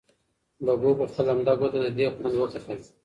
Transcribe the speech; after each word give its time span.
ببو 0.65 0.89
په 0.99 1.05
خپله 1.09 1.23
لمده 1.33 1.53
ګوته 1.59 1.77
د 1.83 1.87
دېګ 1.97 2.13
خوند 2.17 2.35
وکتل. 2.37 2.79